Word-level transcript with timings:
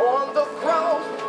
On 0.00 0.32
the 0.32 0.44
cross 0.62 1.19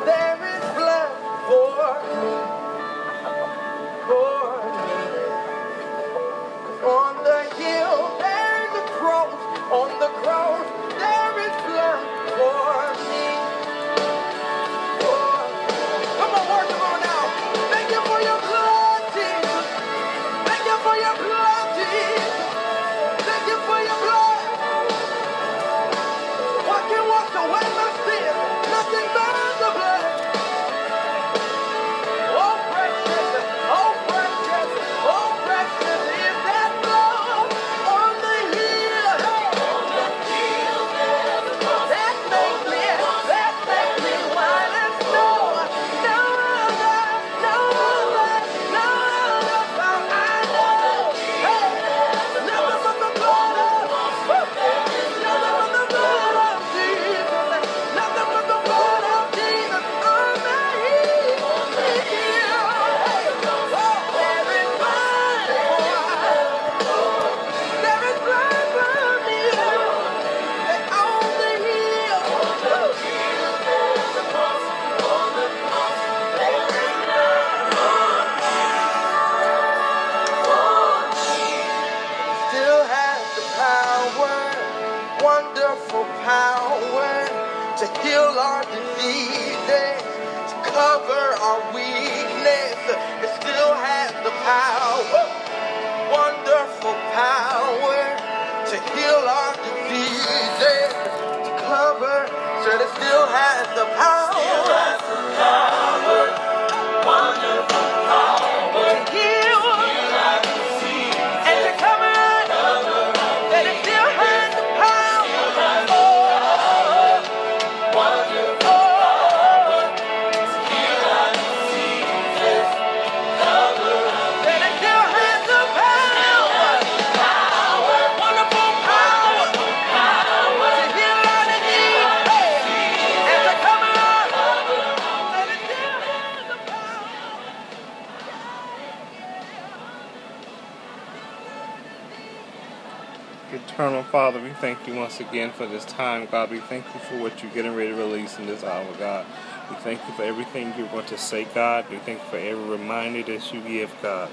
Eternal 143.53 144.03
Father, 144.03 144.41
we 144.41 144.51
thank 144.51 144.87
you 144.87 144.95
once 144.95 145.19
again 145.19 145.51
for 145.51 145.65
this 145.65 145.83
time, 145.83 146.25
God. 146.31 146.51
We 146.51 146.59
thank 146.59 146.85
you 146.93 146.99
for 147.01 147.17
what 147.17 147.43
you're 147.43 147.51
getting 147.51 147.75
ready 147.75 147.89
to 147.89 147.95
release 147.95 148.39
in 148.39 148.45
this 148.45 148.63
hour, 148.63 148.87
God. 148.97 149.25
We 149.69 149.75
thank 149.77 149.99
you 150.07 150.13
for 150.13 150.23
everything 150.23 150.73
you're 150.77 150.87
going 150.87 151.05
to 151.07 151.17
say, 151.17 151.45
God. 151.53 151.85
We 151.89 151.97
thank 151.97 152.19
you 152.19 152.29
for 152.29 152.37
every 152.37 152.63
reminder 152.63 153.23
that 153.23 153.53
you 153.53 153.61
give, 153.61 153.93
God. 154.01 154.29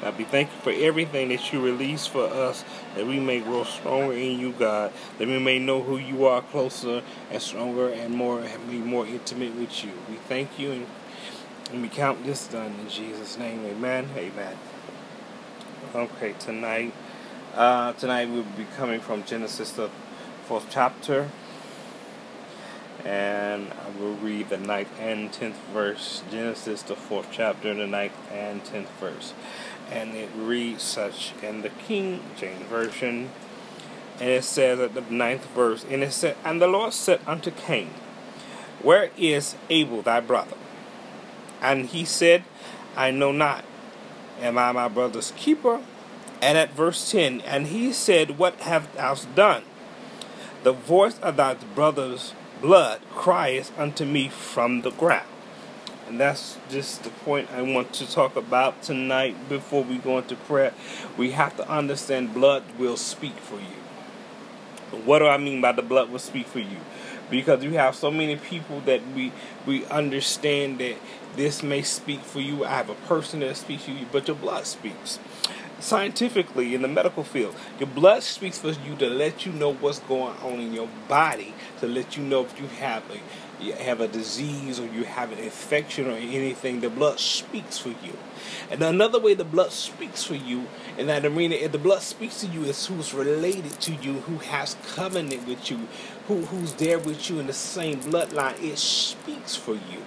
God, 0.00 0.18
we 0.18 0.24
thank 0.24 0.50
you 0.52 0.58
for 0.60 0.72
everything 0.72 1.28
that 1.28 1.52
you 1.52 1.60
release 1.64 2.06
for 2.06 2.24
us, 2.24 2.64
that 2.96 3.06
we 3.06 3.20
may 3.20 3.40
grow 3.40 3.62
stronger 3.64 4.14
in 4.14 4.40
you, 4.40 4.52
God. 4.52 4.92
That 5.18 5.28
we 5.28 5.38
may 5.38 5.60
know 5.60 5.82
who 5.82 5.96
you 5.96 6.26
are 6.26 6.42
closer 6.42 7.02
and 7.30 7.40
stronger 7.40 7.90
and 7.90 8.12
more 8.14 8.40
and 8.40 8.70
be 8.70 8.78
more 8.78 9.06
intimate 9.06 9.54
with 9.54 9.84
you. 9.84 9.92
We 10.08 10.16
thank 10.16 10.58
you 10.58 10.72
and, 10.72 10.86
and 11.72 11.82
we 11.82 11.88
count 11.88 12.24
this 12.24 12.48
done 12.48 12.74
in 12.80 12.88
Jesus' 12.88 13.38
name. 13.38 13.64
Amen. 13.66 14.08
Amen. 14.16 14.56
Okay, 15.94 16.34
tonight. 16.40 16.92
Uh, 17.58 17.92
tonight 17.94 18.30
we'll 18.30 18.44
be 18.44 18.64
coming 18.76 19.00
from 19.00 19.24
Genesis, 19.24 19.72
the 19.72 19.90
fourth 20.44 20.68
chapter, 20.70 21.28
and 23.04 23.72
I 23.72 24.00
will 24.00 24.14
read 24.14 24.48
the 24.48 24.58
ninth 24.58 24.92
and 25.00 25.32
tenth 25.32 25.58
verse. 25.72 26.22
Genesis, 26.30 26.82
the 26.82 26.94
fourth 26.94 27.26
chapter, 27.32 27.74
the 27.74 27.88
ninth 27.88 28.12
and 28.30 28.64
tenth 28.64 28.88
verse, 29.00 29.34
and 29.90 30.14
it 30.14 30.28
reads 30.36 30.84
such 30.84 31.32
in 31.42 31.62
the 31.62 31.70
King 31.70 32.20
James 32.36 32.62
version, 32.66 33.30
and 34.20 34.30
it 34.30 34.44
says 34.44 34.78
at 34.78 34.94
the 34.94 35.00
ninth 35.10 35.46
verse, 35.46 35.84
and 35.90 36.04
it 36.04 36.12
said, 36.12 36.36
"And 36.44 36.62
the 36.62 36.68
Lord 36.68 36.92
said 36.92 37.18
unto 37.26 37.50
Cain, 37.50 37.90
Where 38.84 39.10
is 39.16 39.56
Abel 39.68 40.02
thy 40.02 40.20
brother? 40.20 40.56
And 41.60 41.86
he 41.86 42.04
said, 42.04 42.44
I 42.96 43.10
know 43.10 43.32
not. 43.32 43.64
Am 44.40 44.56
I 44.58 44.70
my 44.70 44.86
brother's 44.86 45.32
keeper? 45.36 45.80
And 46.40 46.56
at 46.56 46.72
verse 46.72 47.10
10, 47.10 47.40
and 47.40 47.66
he 47.66 47.92
said, 47.92 48.38
What 48.38 48.60
hast 48.60 48.94
thou 48.94 49.14
done? 49.34 49.64
The 50.62 50.72
voice 50.72 51.18
of 51.20 51.36
thy 51.36 51.54
brother's 51.54 52.32
blood 52.60 53.00
crieth 53.10 53.76
unto 53.78 54.04
me 54.04 54.28
from 54.28 54.82
the 54.82 54.90
ground. 54.90 55.26
And 56.08 56.18
that's 56.18 56.56
just 56.70 57.02
the 57.02 57.10
point 57.10 57.50
I 57.52 57.62
want 57.62 57.92
to 57.94 58.10
talk 58.10 58.36
about 58.36 58.82
tonight 58.82 59.48
before 59.48 59.84
we 59.84 59.98
go 59.98 60.18
into 60.18 60.36
prayer. 60.36 60.72
We 61.16 61.32
have 61.32 61.56
to 61.58 61.68
understand 61.68 62.34
blood 62.34 62.62
will 62.78 62.96
speak 62.96 63.36
for 63.36 63.56
you. 63.56 64.98
What 65.04 65.18
do 65.18 65.26
I 65.26 65.36
mean 65.36 65.60
by 65.60 65.72
the 65.72 65.82
blood 65.82 66.10
will 66.10 66.18
speak 66.18 66.46
for 66.46 66.60
you? 66.60 66.78
Because 67.30 67.62
you 67.62 67.72
have 67.72 67.94
so 67.94 68.10
many 68.10 68.36
people 68.36 68.80
that 68.80 69.02
we 69.14 69.32
we 69.66 69.84
understand 69.86 70.78
that 70.78 70.96
this 71.36 71.62
may 71.62 71.82
speak 71.82 72.20
for 72.20 72.40
you. 72.40 72.64
I 72.64 72.70
have 72.70 72.88
a 72.88 72.94
person 72.94 73.40
that 73.40 73.54
speaks 73.58 73.84
for 73.84 73.90
you, 73.90 74.06
but 74.10 74.26
your 74.28 74.36
blood 74.36 74.64
speaks 74.64 75.18
scientifically 75.80 76.74
in 76.74 76.82
the 76.82 76.88
medical 76.88 77.24
field. 77.24 77.54
Your 77.78 77.88
blood 77.88 78.22
speaks 78.22 78.58
for 78.58 78.70
you 78.70 78.96
to 78.96 79.08
let 79.08 79.46
you 79.46 79.52
know 79.52 79.72
what's 79.74 80.00
going 80.00 80.36
on 80.38 80.60
in 80.60 80.72
your 80.72 80.88
body, 81.08 81.54
to 81.80 81.86
let 81.86 82.16
you 82.16 82.22
know 82.22 82.44
if 82.44 82.58
you 82.60 82.66
have 82.66 83.02
a 83.10 83.18
you 83.62 83.72
have 83.72 84.00
a 84.00 84.06
disease 84.06 84.78
or 84.78 84.86
you 84.86 85.04
have 85.04 85.32
an 85.32 85.38
infection 85.38 86.06
or 86.06 86.12
anything. 86.12 86.80
The 86.80 86.90
blood 86.90 87.18
speaks 87.18 87.78
for 87.78 87.88
you. 87.88 88.16
And 88.70 88.82
another 88.82 89.18
way 89.18 89.34
the 89.34 89.44
blood 89.44 89.72
speaks 89.72 90.24
for 90.24 90.34
you 90.34 90.66
in 90.96 91.06
that 91.06 91.24
arena, 91.24 91.54
if 91.56 91.72
the 91.72 91.78
blood 91.78 92.02
speaks 92.02 92.40
to 92.40 92.46
you, 92.46 92.64
is 92.64 92.86
who's 92.86 93.14
related 93.14 93.80
to 93.82 93.94
you, 93.94 94.20
who 94.20 94.38
has 94.38 94.76
covenant 94.94 95.46
with 95.46 95.70
you, 95.70 95.88
who 96.26 96.42
who's 96.46 96.74
there 96.74 96.98
with 96.98 97.30
you 97.30 97.40
in 97.40 97.46
the 97.46 97.52
same 97.52 98.00
bloodline. 98.00 98.62
It 98.62 98.78
speaks 98.78 99.56
for 99.56 99.74
you. 99.74 100.02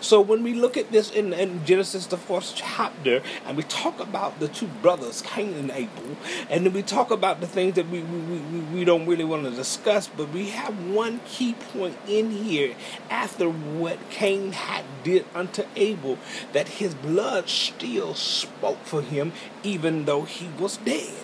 So 0.00 0.20
when 0.20 0.42
we 0.42 0.54
look 0.54 0.76
at 0.76 0.92
this 0.92 1.10
in, 1.10 1.32
in 1.32 1.64
Genesis, 1.64 2.06
the 2.06 2.16
fourth 2.16 2.52
chapter, 2.54 3.22
and 3.46 3.56
we 3.56 3.62
talk 3.64 4.00
about 4.00 4.40
the 4.40 4.48
two 4.48 4.66
brothers, 4.66 5.22
Cain 5.22 5.54
and 5.54 5.70
Abel, 5.70 6.16
and 6.50 6.66
then 6.66 6.72
we 6.72 6.82
talk 6.82 7.10
about 7.10 7.40
the 7.40 7.46
things 7.46 7.74
that 7.74 7.88
we, 7.88 8.00
we, 8.00 8.38
we, 8.38 8.60
we 8.60 8.84
don't 8.84 9.06
really 9.06 9.24
want 9.24 9.44
to 9.44 9.50
discuss, 9.50 10.08
but 10.08 10.30
we 10.30 10.50
have 10.50 10.78
one 10.90 11.20
key 11.26 11.54
point 11.54 11.96
in 12.08 12.30
here 12.30 12.74
after 13.10 13.48
what 13.48 13.98
Cain 14.10 14.52
had 14.52 14.84
did 15.02 15.26
unto 15.34 15.64
Abel, 15.76 16.18
that 16.52 16.68
his 16.68 16.94
blood 16.94 17.48
still 17.76 18.14
spoke 18.14 18.84
for 18.84 19.02
him 19.02 19.32
even 19.62 20.04
though 20.04 20.22
he 20.22 20.48
was 20.58 20.76
dead. 20.78 21.14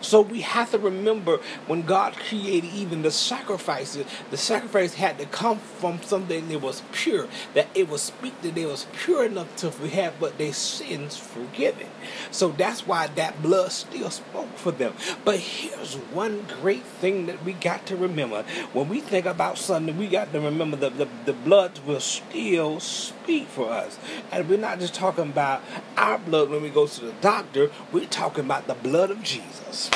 So 0.00 0.20
we 0.20 0.42
have 0.42 0.70
to 0.70 0.78
remember 0.78 1.38
when 1.66 1.82
God 1.82 2.14
created 2.14 2.70
even 2.72 3.02
the 3.02 3.10
sacrifices, 3.10 4.06
the 4.30 4.36
sacrifice 4.36 4.94
had 4.94 5.18
to 5.18 5.26
come 5.26 5.58
from 5.58 6.00
something 6.02 6.48
that 6.48 6.60
was 6.60 6.82
pure, 6.92 7.26
that 7.54 7.66
it 7.74 7.88
was 7.88 8.02
speak 8.02 8.40
that 8.42 8.54
they 8.54 8.64
was 8.64 8.86
pure 8.92 9.24
enough 9.24 9.54
to 9.56 9.70
have 9.70 10.20
but 10.20 10.38
their 10.38 10.52
sins 10.52 11.16
forgiven. 11.16 11.88
So 12.30 12.48
that's 12.48 12.86
why 12.86 13.08
that 13.08 13.42
blood 13.42 13.72
still 13.72 14.10
spoke 14.10 14.56
for 14.56 14.72
them. 14.72 14.94
But 15.24 15.38
here's 15.38 15.94
one 15.94 16.46
great 16.60 16.84
thing 16.84 17.26
that 17.26 17.44
we 17.44 17.52
got 17.52 17.86
to 17.86 17.96
remember. 17.96 18.42
When 18.72 18.88
we 18.88 19.00
think 19.00 19.26
about 19.26 19.58
something, 19.58 19.96
we 19.96 20.08
got 20.08 20.32
to 20.32 20.40
remember 20.40 20.76
that 20.78 20.98
the, 20.98 21.08
the 21.24 21.32
blood 21.32 21.78
will 21.86 22.00
still 22.00 22.80
speak 22.80 23.48
for 23.48 23.70
us. 23.70 23.98
And 24.30 24.48
we're 24.48 24.58
not 24.58 24.80
just 24.80 24.94
talking 24.94 25.24
about 25.24 25.62
our 25.96 26.18
blood 26.18 26.50
when 26.50 26.62
we 26.62 26.70
go 26.70 26.86
to 26.86 27.04
the 27.04 27.12
doctor, 27.20 27.70
we're 27.92 28.06
talking 28.06 28.44
about 28.44 28.66
the 28.66 28.74
blood 28.74 29.10
of 29.10 29.22
Jesus. 29.22 29.90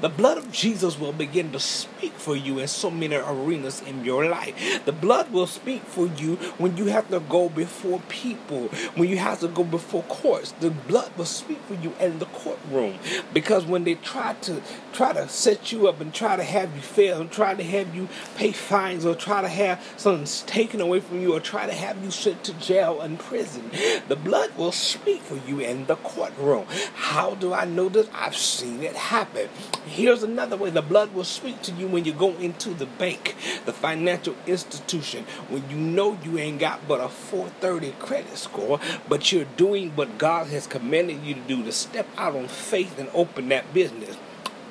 The 0.00 0.08
blood 0.08 0.38
of 0.38 0.52
Jesus 0.52 0.98
will 0.98 1.12
begin 1.12 1.52
to 1.52 1.60
speak 1.60 2.12
for 2.14 2.36
you 2.36 2.58
in 2.58 2.68
so 2.68 2.90
many 2.90 3.16
arenas 3.16 3.80
in 3.82 4.04
your 4.04 4.26
life. 4.26 4.84
The 4.84 4.92
blood 4.92 5.32
will 5.32 5.46
speak 5.46 5.82
for 5.82 6.06
you 6.06 6.36
when 6.58 6.76
you 6.76 6.86
have 6.86 7.08
to 7.10 7.20
go 7.20 7.48
before 7.48 8.00
people, 8.08 8.68
when 8.94 9.08
you 9.08 9.18
have 9.18 9.40
to 9.40 9.48
go 9.48 9.64
before 9.64 10.02
courts. 10.04 10.52
The 10.52 10.70
blood 10.70 11.12
will 11.16 11.24
speak 11.24 11.60
for 11.62 11.74
you 11.74 11.94
in 12.00 12.18
the 12.18 12.26
courtroom 12.26 12.98
because 13.32 13.64
when 13.64 13.84
they 13.84 13.94
try 13.94 14.34
to 14.42 14.62
try 14.92 15.12
to 15.12 15.28
set 15.28 15.72
you 15.72 15.88
up 15.88 16.00
and 16.00 16.12
try 16.12 16.36
to 16.36 16.44
have 16.44 16.74
you 16.74 16.82
fail 16.82 17.20
and 17.20 17.30
try 17.30 17.54
to 17.54 17.62
have 17.62 17.94
you 17.94 18.08
pay 18.36 18.52
fines 18.52 19.04
or 19.04 19.14
try 19.14 19.42
to 19.42 19.48
have 19.48 19.82
something 19.96 20.26
taken 20.46 20.80
away 20.80 21.00
from 21.00 21.20
you 21.20 21.34
or 21.34 21.40
try 21.40 21.66
to 21.66 21.72
have 21.72 22.02
you 22.02 22.10
sent 22.10 22.42
to 22.44 22.52
jail 22.54 23.00
and 23.00 23.18
prison, 23.18 23.70
the 24.08 24.16
blood 24.16 24.56
will 24.56 24.72
speak 24.72 25.20
for 25.22 25.36
you 25.48 25.60
in 25.60 25.86
the 25.86 25.96
courtroom. 25.96 26.66
How 26.94 27.34
do 27.34 27.52
I 27.52 27.64
know 27.64 27.88
this? 27.88 28.08
I've 28.14 28.36
seen 28.36 28.82
it 28.82 28.96
happen. 28.96 29.48
Here's 29.86 30.22
another 30.22 30.56
way 30.56 30.70
the 30.70 30.82
blood 30.82 31.14
will 31.14 31.24
speak 31.24 31.62
to 31.62 31.72
you 31.72 31.86
when 31.86 32.04
you 32.04 32.12
go 32.12 32.30
into 32.36 32.70
the 32.70 32.86
bank, 32.86 33.36
the 33.64 33.72
financial 33.72 34.34
institution, 34.46 35.24
when 35.48 35.68
you 35.70 35.76
know 35.76 36.18
you 36.22 36.38
ain't 36.38 36.58
got 36.58 36.86
but 36.88 37.00
a 37.00 37.08
430 37.08 37.92
credit 37.98 38.36
score, 38.36 38.80
but 39.08 39.30
you're 39.32 39.44
doing 39.56 39.90
what 39.90 40.18
God 40.18 40.48
has 40.48 40.66
commanded 40.66 41.22
you 41.22 41.34
to 41.34 41.40
do 41.40 41.62
to 41.62 41.72
step 41.72 42.08
out 42.16 42.34
on 42.34 42.48
faith 42.48 42.98
and 42.98 43.08
open 43.14 43.48
that 43.50 43.72
business. 43.72 44.16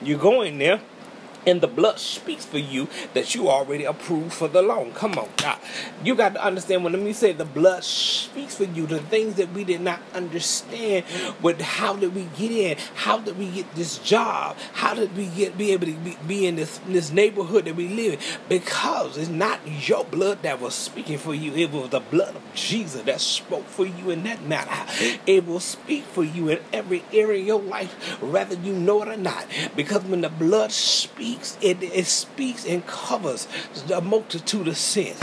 You 0.01 0.17
go 0.17 0.41
in 0.41 0.57
there 0.57 0.81
and 1.45 1.61
the 1.61 1.67
blood 1.67 1.99
speaks 1.99 2.45
for 2.45 2.57
you 2.57 2.87
that 3.13 3.35
you 3.35 3.49
already 3.49 3.85
approved 3.85 4.33
for 4.33 4.47
the 4.47 4.61
loan. 4.61 4.91
Come 4.93 5.17
on, 5.17 5.29
God. 5.37 5.59
You 6.03 6.15
got 6.15 6.33
to 6.33 6.43
understand 6.43 6.83
when 6.83 6.93
let 6.93 7.01
me 7.01 7.13
say 7.13 7.31
the 7.31 7.45
blood 7.45 7.83
speaks 7.83 8.55
for 8.55 8.63
you, 8.63 8.85
the 8.87 8.99
things 8.99 9.35
that 9.35 9.51
we 9.53 9.63
did 9.63 9.81
not 9.81 10.01
understand 10.13 11.05
with 11.41 11.61
how 11.61 11.95
did 11.95 12.15
we 12.15 12.27
get 12.37 12.51
in? 12.51 12.77
How 12.95 13.17
did 13.19 13.37
we 13.37 13.49
get 13.49 13.73
this 13.75 13.97
job? 13.99 14.57
How 14.73 14.93
did 14.93 15.15
we 15.15 15.27
get 15.27 15.57
be 15.57 15.71
able 15.71 15.87
to 15.87 15.93
be, 15.93 16.17
be 16.27 16.47
in 16.47 16.55
this 16.55 16.79
this 16.87 17.11
neighborhood 17.11 17.65
that 17.65 17.75
we 17.75 17.89
live 17.89 18.13
in? 18.13 18.19
Because 18.49 19.17
it's 19.17 19.29
not 19.29 19.59
your 19.87 20.05
blood 20.05 20.41
that 20.43 20.59
was 20.59 20.73
speaking 20.73 21.17
for 21.17 21.33
you. 21.33 21.53
It 21.53 21.71
was 21.71 21.89
the 21.89 21.99
blood 21.99 22.35
of 22.35 22.41
Jesus 22.53 23.01
that 23.03 23.21
spoke 23.21 23.67
for 23.67 23.85
you 23.85 24.09
in 24.09 24.23
that 24.23 24.43
matter. 24.43 25.19
It 25.25 25.45
will 25.45 25.59
speak 25.59 26.03
for 26.03 26.23
you 26.23 26.49
in 26.49 26.59
every 26.71 27.03
area 27.11 27.41
of 27.41 27.47
your 27.47 27.61
life, 27.61 28.21
whether 28.21 28.55
you 28.55 28.73
know 28.73 29.01
it 29.01 29.09
or 29.09 29.17
not. 29.17 29.45
Because 29.75 30.03
when 30.03 30.21
the 30.21 30.29
blood 30.29 30.71
speaks 30.71 31.34
speaks, 31.35 31.57
it, 31.61 31.83
it 31.83 32.05
speaks 32.05 32.65
and 32.65 32.85
covers 32.85 33.47
a 33.93 34.01
multitude 34.01 34.67
of 34.67 34.77
sins. 34.77 35.19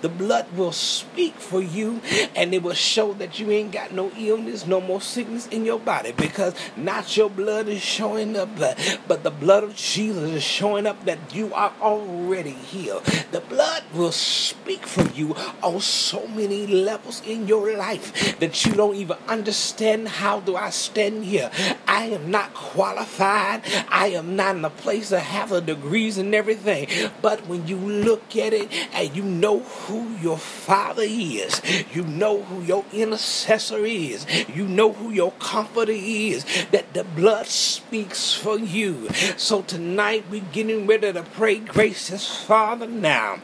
The 0.00 0.08
blood 0.08 0.46
will 0.56 0.72
speak 0.72 1.34
for 1.34 1.60
you 1.60 2.00
and 2.34 2.54
it 2.54 2.62
will 2.62 2.74
show 2.74 3.12
that 3.14 3.38
you 3.38 3.50
ain't 3.50 3.72
got 3.72 3.92
no 3.92 4.10
illness, 4.18 4.66
no 4.66 4.80
more 4.80 5.00
sickness 5.00 5.46
in 5.48 5.64
your 5.64 5.78
body 5.78 6.12
because 6.12 6.54
not 6.76 7.16
your 7.16 7.30
blood 7.30 7.68
is 7.68 7.82
showing 7.82 8.36
up, 8.36 8.48
but 8.56 9.22
the 9.22 9.30
blood 9.30 9.64
of 9.64 9.76
Jesus 9.76 10.30
is 10.30 10.42
showing 10.42 10.86
up 10.86 11.04
that 11.04 11.34
you 11.34 11.52
are 11.54 11.72
already 11.80 12.50
healed. 12.50 13.04
The 13.32 13.40
blood 13.40 13.84
will 13.94 14.12
speak 14.12 14.86
for 14.86 15.02
you 15.10 15.34
on 15.62 15.80
so 15.80 16.26
many 16.28 16.66
levels 16.66 17.22
in 17.26 17.48
your 17.48 17.76
life 17.76 18.38
that 18.38 18.64
you 18.64 18.72
don't 18.72 18.96
even 18.96 19.16
understand 19.28 20.08
how 20.08 20.40
do 20.40 20.56
I 20.56 20.70
stand 20.70 21.24
here. 21.24 21.50
I 21.86 22.04
am 22.06 22.30
not 22.30 22.54
qualified. 22.54 23.62
I 23.88 24.08
am 24.08 24.36
not 24.36 24.56
in 24.56 24.64
a 24.64 24.70
place 24.70 25.10
to 25.10 25.20
have 25.20 25.52
degrees 25.60 26.18
and 26.18 26.34
everything. 26.34 26.88
But 27.22 27.46
when 27.46 27.66
you 27.66 27.76
look 27.76 28.36
at 28.36 28.52
it 28.52 28.72
and 28.92 29.14
you 29.14 29.22
know 29.22 29.60
who 29.60 30.08
your 30.16 30.38
father 30.38 31.04
is, 31.04 31.62
you 31.94 32.04
know 32.04 32.42
who 32.42 32.62
your 32.62 32.84
intercessor 32.92 33.84
is, 33.84 34.26
you 34.48 34.66
know 34.66 34.92
who 34.92 35.10
your 35.10 35.32
comforter 35.32 35.92
is, 35.92 36.44
that 36.70 36.92
the 36.94 37.04
blood 37.04 37.46
speaks 37.46 38.32
for 38.34 38.58
you. 38.58 39.08
So 39.36 39.62
tonight 39.62 40.24
we're 40.30 40.44
getting 40.52 40.86
ready 40.86 41.12
to 41.12 41.22
pray, 41.22 41.58
gracious 41.58 42.44
Father, 42.44 42.86
now. 42.86 43.40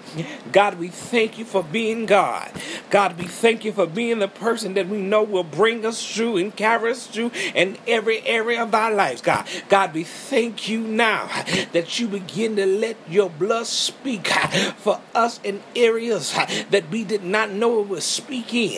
God, 0.52 0.78
we 0.78 0.88
thank 0.88 1.38
you 1.38 1.44
for 1.44 1.62
being 1.62 2.06
God. 2.06 2.50
God, 2.90 3.18
we 3.18 3.24
thank 3.24 3.64
you 3.64 3.72
for 3.72 3.86
being 3.86 4.18
the 4.18 4.28
person 4.28 4.74
that 4.74 4.88
we 4.88 4.98
know 4.98 5.22
will 5.22 5.44
bring 5.44 5.84
us 5.86 6.14
through 6.14 6.36
and 6.36 6.54
carry 6.54 6.90
us 6.90 7.06
through 7.06 7.30
in 7.54 7.78
every 7.86 8.26
area 8.26 8.62
of 8.62 8.74
our 8.74 8.92
lives, 8.92 9.20
God. 9.20 9.46
God, 9.68 9.94
we 9.94 10.04
thank 10.04 10.68
you 10.68 10.80
now 10.80 11.26
that 11.72 11.98
you 11.98 12.01
begin 12.08 12.56
to 12.56 12.66
let 12.66 12.96
your 13.08 13.30
blood 13.30 13.66
speak 13.66 14.28
for 14.76 15.00
us 15.14 15.40
in 15.44 15.62
areas 15.76 16.32
that 16.70 16.88
we 16.90 17.04
did 17.04 17.24
not 17.24 17.50
know 17.50 17.80
it 17.80 17.88
was 17.88 18.04
speaking. 18.04 18.76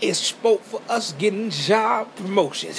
It 0.00 0.14
spoke 0.14 0.62
for 0.62 0.80
us 0.88 1.12
getting 1.12 1.50
job 1.50 2.14
promotions. 2.16 2.78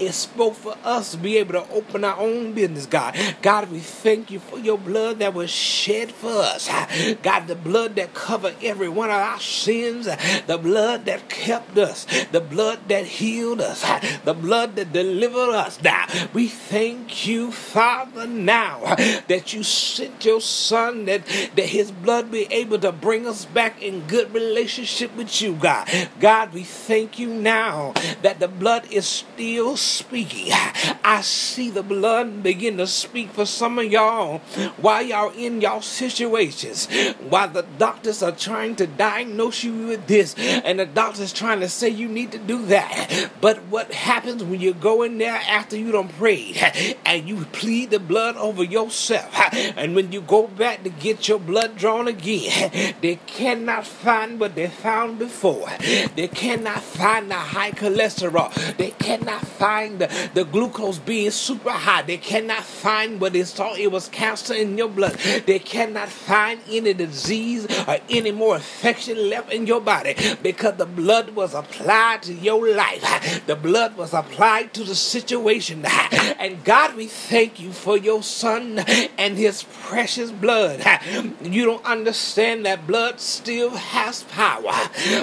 It 0.00 0.12
spoke 0.12 0.54
for 0.54 0.76
us 0.84 1.12
to 1.12 1.16
be 1.16 1.36
able 1.38 1.54
to 1.54 1.70
open 1.70 2.04
our 2.04 2.18
own 2.18 2.52
business, 2.52 2.86
God. 2.86 3.16
God, 3.42 3.70
we 3.70 3.78
thank 3.78 4.30
you 4.30 4.38
for 4.38 4.58
your 4.58 4.78
blood 4.78 5.18
that 5.20 5.34
was 5.34 5.50
shed 5.50 6.12
for 6.12 6.32
us. 6.32 6.68
God, 7.22 7.46
the 7.46 7.54
blood 7.54 7.96
that 7.96 8.14
covered 8.14 8.54
every 8.62 8.88
one 8.88 9.10
of 9.10 9.16
our 9.16 9.40
sins, 9.40 10.08
the 10.46 10.58
blood 10.58 11.04
that 11.06 11.28
kept 11.28 11.78
us, 11.78 12.06
the 12.32 12.40
blood 12.40 12.88
that 12.88 13.06
healed 13.06 13.60
us, 13.60 13.84
the 14.24 14.34
blood 14.34 14.76
that 14.76 14.92
delivered 14.92 15.54
us. 15.54 15.80
Now, 15.82 16.06
we 16.32 16.48
thank 16.48 17.26
you, 17.26 17.52
Father, 17.52 18.26
now 18.26 18.94
that 19.28 19.52
you 19.52 19.62
sent 19.62 20.24
your 20.24 20.40
son, 20.40 21.04
that, 21.06 21.26
that 21.56 21.66
his 21.66 21.90
blood 21.90 22.30
be 22.30 22.46
able 22.50 22.78
to 22.78 22.92
bring 22.92 23.26
us 23.26 23.44
back 23.44 23.80
in 23.82 24.06
good 24.06 24.32
relationship 24.32 25.14
with 25.16 25.40
you, 25.40 25.54
God. 25.54 25.88
God, 26.20 26.52
we 26.52 26.64
thank 26.64 27.18
you 27.18 27.28
now 27.28 27.92
that 28.22 28.40
the 28.40 28.48
blood 28.48 28.90
is 28.90 29.06
still 29.06 29.76
speaking. 29.76 30.52
I 31.04 31.20
see 31.22 31.70
the 31.70 31.82
blood 31.82 32.42
begin 32.42 32.76
to 32.78 32.86
speak 32.86 33.30
for 33.30 33.46
some 33.46 33.78
of 33.78 33.86
y'all 33.86 34.38
while 34.78 35.02
y'all 35.02 35.30
in 35.30 35.60
y'all 35.60 35.82
situations, 35.82 36.88
while 37.28 37.48
the 37.48 37.62
doctors 37.78 38.22
are 38.22 38.32
trying 38.32 38.76
to 38.76 38.86
diagnose 38.86 39.64
you 39.64 39.88
with 39.88 40.06
this, 40.06 40.34
and 40.36 40.78
the 40.78 40.86
doctor's 40.86 41.32
trying 41.32 41.60
to 41.60 41.68
say 41.68 41.88
you 41.88 42.08
need 42.08 42.32
to 42.32 42.38
do 42.38 42.66
that. 42.66 43.30
But 43.40 43.62
what 43.64 43.92
happens 43.92 44.42
when 44.42 44.60
you 44.60 44.74
go 44.74 45.02
in 45.02 45.18
there 45.18 45.40
after 45.48 45.76
you 45.76 45.92
done 45.92 46.08
prayed 46.08 46.56
and 47.04 47.28
you 47.28 47.44
plead 47.52 47.90
the 47.90 48.00
blood 48.00 48.36
over 48.36 48.62
yourself? 48.62 49.11
And 49.12 49.94
when 49.94 50.12
you 50.12 50.20
go 50.20 50.46
back 50.46 50.82
to 50.84 50.90
get 50.90 51.28
your 51.28 51.38
blood 51.38 51.76
drawn 51.76 52.08
again, 52.08 52.94
they 53.00 53.16
cannot 53.26 53.86
find 53.86 54.38
what 54.40 54.54
they 54.54 54.68
found 54.68 55.18
before. 55.18 55.68
They 56.16 56.28
cannot 56.28 56.82
find 56.82 57.30
the 57.30 57.34
high 57.34 57.72
cholesterol. 57.72 58.52
They 58.76 58.90
cannot 58.90 59.46
find 59.46 59.98
the, 59.98 60.30
the 60.34 60.44
glucose 60.44 60.98
being 60.98 61.30
super 61.30 61.70
high. 61.70 62.02
They 62.02 62.16
cannot 62.16 62.64
find 62.64 63.20
what 63.20 63.32
they 63.32 63.44
thought 63.44 63.78
it 63.78 63.90
was 63.90 64.08
cancer 64.08 64.54
in 64.54 64.78
your 64.78 64.88
blood. 64.88 65.14
They 65.46 65.58
cannot 65.58 66.08
find 66.08 66.60
any 66.68 66.92
disease 66.94 67.66
or 67.86 67.98
any 68.08 68.32
more 68.32 68.56
infection 68.56 69.30
left 69.30 69.52
in 69.52 69.66
your 69.66 69.80
body 69.80 70.14
because 70.42 70.76
the 70.76 70.86
blood 70.86 71.30
was 71.30 71.54
applied 71.54 72.22
to 72.22 72.34
your 72.34 72.74
life. 72.74 73.46
The 73.46 73.56
blood 73.56 73.96
was 73.96 74.14
applied 74.14 74.74
to 74.74 74.84
the 74.84 74.94
situation. 74.94 75.84
And 75.84 76.62
God, 76.64 76.96
we 76.96 77.06
thank 77.06 77.60
you 77.60 77.72
for 77.72 77.96
your 77.96 78.22
son 78.22 78.76
and 79.18 79.36
his 79.36 79.62
precious 79.62 80.30
blood. 80.30 80.82
You 81.42 81.66
don't 81.66 81.84
understand 81.84 82.64
that 82.66 82.86
blood 82.86 83.20
still 83.20 83.70
has 83.70 84.22
power 84.24 84.72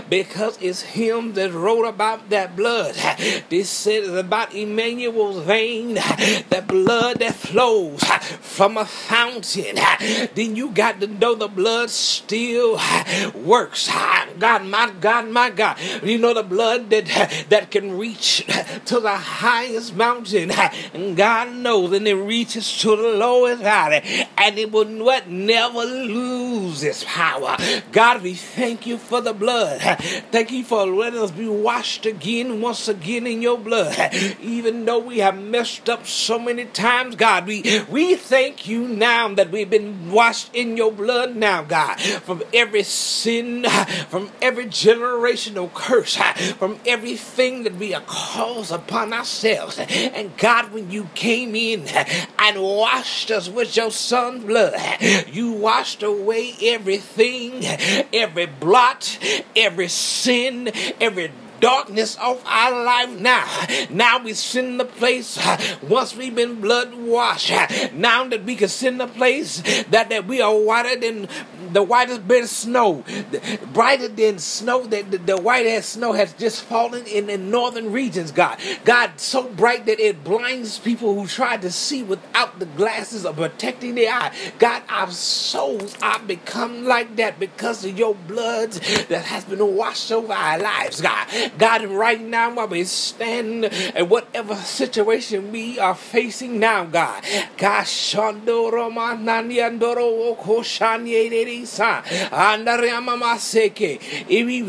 because 0.09 0.57
it's 0.61 0.81
him 0.81 1.33
that 1.33 1.51
wrote 1.51 1.85
about 1.85 2.29
that 2.29 2.55
blood. 2.55 2.95
This 3.49 3.69
said 3.69 4.03
about 4.03 4.53
Emmanuel's 4.53 5.43
vein, 5.43 5.93
that 6.49 6.65
blood 6.67 7.19
that 7.19 7.35
flows 7.35 8.03
from 8.41 8.77
a 8.77 8.85
fountain. 8.85 9.75
Then 10.35 10.55
you 10.55 10.69
got 10.69 10.99
to 11.01 11.07
know 11.07 11.35
the 11.35 11.47
blood 11.47 11.89
still 11.89 12.79
works. 13.33 13.89
God, 14.39 14.65
my 14.65 14.91
God, 14.99 15.29
my 15.29 15.49
God. 15.49 15.77
You 16.03 16.17
know 16.17 16.33
the 16.33 16.43
blood 16.43 16.89
that 16.89 17.05
that 17.49 17.71
can 17.71 17.97
reach 17.97 18.45
to 18.85 18.99
the 18.99 19.15
highest 19.15 19.95
mountain. 19.95 20.51
And 20.93 21.15
God 21.17 21.53
knows, 21.55 21.91
and 21.93 22.07
it 22.07 22.15
reaches 22.15 22.77
to 22.81 22.95
the 22.95 23.09
lowest 23.17 23.63
God, 23.69 24.01
and 24.35 24.57
it 24.57 24.71
will 24.71 24.89
what 25.03 25.29
never 25.29 25.83
lose 25.83 26.81
its 26.83 27.03
power. 27.05 27.55
God, 27.91 28.23
we 28.23 28.33
thank 28.33 28.87
you 28.87 28.97
for 28.97 29.21
the 29.21 29.31
blood. 29.33 29.79
Thank 30.31 30.51
you 30.51 30.63
for 30.63 30.87
letting 30.87 31.19
us 31.19 31.29
be 31.29 31.47
washed 31.47 32.07
again, 32.07 32.61
once 32.61 32.87
again 32.87 33.27
in 33.27 33.43
your 33.43 33.59
blood. 33.59 33.95
Even 34.41 34.85
though 34.85 34.97
we 34.97 35.19
have 35.19 35.39
messed 35.39 35.87
up 35.87 36.07
so 36.07 36.39
many 36.39 36.65
times, 36.65 37.15
God, 37.15 37.45
we, 37.45 37.83
we 37.89 38.15
thank 38.15 38.67
you 38.67 38.87
now 38.87 39.31
that 39.35 39.51
we've 39.51 39.69
been 39.69 40.09
washed 40.09 40.49
in 40.55 40.75
your 40.75 40.91
blood 40.91 41.35
now, 41.35 41.61
God, 41.61 41.99
from 42.01 42.41
every 42.51 42.81
sin, 42.81 43.65
from 44.09 44.31
every 44.41 44.65
generational 44.65 45.71
curse, 45.71 46.15
from 46.57 46.79
everything 46.87 47.63
that 47.63 47.75
we 47.75 47.91
have 47.91 48.07
caused 48.07 48.71
upon 48.71 49.13
ourselves. 49.13 49.77
And 49.77 50.35
God, 50.37 50.73
when 50.73 50.89
you 50.89 51.07
came 51.13 51.55
in 51.55 51.85
and 52.39 52.61
washed 52.63 53.29
us 53.29 53.47
with 53.47 53.58
your 53.63 53.91
son's 53.91 54.43
blood, 54.43 54.75
you 55.27 55.51
washed 55.51 56.03
away 56.03 56.53
everything, 56.61 57.63
every 58.13 58.45
blot, 58.45 59.17
every 59.55 59.87
sin, 59.87 60.71
every 60.99 61.31
darkness 61.59 62.17
off 62.17 62.43
our 62.45 62.83
life 62.83 63.19
now. 63.19 63.47
Now 63.89 64.23
we 64.23 64.33
sit 64.33 64.59
the 64.77 64.85
place 64.85 65.37
uh, 65.37 65.57
once 65.81 66.15
we've 66.15 66.35
been 66.35 66.59
blood 66.59 66.93
washed. 66.93 67.51
Uh, 67.51 67.67
now 67.93 68.27
that 68.27 68.43
we 68.43 68.55
can 68.55 68.67
sit 68.67 68.97
the 68.97 69.07
place 69.07 69.61
that, 69.89 70.09
that 70.09 70.27
we 70.27 70.41
are 70.41 70.55
whiter 70.55 70.99
than 70.99 71.27
the 71.71 71.83
whitest 71.83 72.27
bit 72.27 72.43
of 72.43 72.49
snow, 72.49 73.03
brighter 73.73 74.07
than 74.07 74.39
snow 74.39 74.85
that 74.87 75.11
the, 75.11 75.17
the 75.17 75.37
whitest 75.37 75.93
snow 75.93 76.13
has 76.13 76.33
just 76.33 76.63
fallen 76.63 77.05
in 77.05 77.27
the 77.27 77.37
northern 77.37 77.91
regions, 77.91 78.31
God. 78.31 78.59
God, 78.85 79.19
so 79.19 79.43
bright 79.49 79.85
that 79.85 79.99
it 79.99 80.23
blinds 80.23 80.79
people 80.79 81.19
who 81.19 81.27
try 81.27 81.57
to 81.57 81.71
see 81.71 82.03
without 82.03 82.59
the 82.59 82.65
glasses 82.65 83.25
of 83.25 83.35
protecting 83.35 83.95
their 83.95 84.11
eye. 84.11 84.33
God, 84.57 84.83
our 84.89 85.11
souls 85.11 85.95
are 86.01 86.19
become 86.19 86.85
like 86.85 87.15
that 87.17 87.39
because 87.39 87.85
of 87.85 87.97
your 87.97 88.15
blood 88.15 88.71
that 88.71 89.25
has 89.25 89.45
been 89.45 89.75
washed 89.75 90.11
over 90.11 90.33
our 90.33 90.59
lives, 90.59 91.01
God. 91.01 91.27
God, 91.57 91.83
right 91.85 92.21
now 92.21 92.53
while 92.53 92.67
we 92.67 92.83
stand 92.83 93.65
in 93.65 94.09
whatever 94.09 94.55
situation 94.55 95.51
we 95.51 95.79
are 95.79 95.95
facing 95.95 96.59
now, 96.59 96.85
God. 96.85 97.23
God, 97.57 97.85
Shandoro 97.85 98.91
Manani 98.91 99.57
Andoro 99.57 100.37
Koshanye 100.37 101.65
Sa 101.65 102.01
Andarama 102.01 103.35
Seke 103.37 103.99
Ibi 104.29 104.63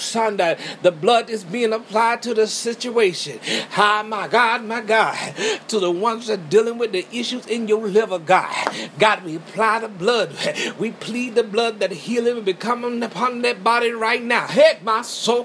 Sanda. 0.00 0.58
The 0.82 0.92
blood 0.92 1.30
is 1.30 1.44
being 1.44 1.72
applied 1.72 2.22
to 2.22 2.34
the 2.34 2.46
situation. 2.46 3.38
Ah, 3.76 4.04
my 4.06 4.28
God, 4.28 4.64
my 4.64 4.80
God. 4.80 5.34
To 5.68 5.78
the 5.78 5.90
ones 5.90 6.26
that 6.26 6.38
are 6.38 6.42
dealing 6.48 6.78
with 6.78 6.92
the 6.92 7.06
issues 7.12 7.46
in 7.46 7.68
your 7.68 7.86
liver, 7.86 8.18
God. 8.18 8.54
God, 8.98 9.24
we 9.24 9.36
apply 9.36 9.80
the 9.80 9.88
blood. 9.88 10.34
We 10.78 10.92
plead 10.92 11.34
the 11.34 11.42
blood 11.42 11.80
that 11.80 11.92
healing 11.92 12.34
will 12.34 12.42
be 12.42 12.54
coming 12.54 13.02
upon 13.02 13.42
that 13.42 13.62
body 13.64 13.90
right 13.90 14.22
now. 14.22 14.46
Heck, 14.46 14.82
my 14.82 15.02
soul. 15.02 15.44